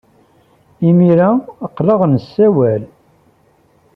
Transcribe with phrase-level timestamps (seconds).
[0.89, 1.29] Imir-a,
[1.65, 2.83] aql-aɣ nessawal.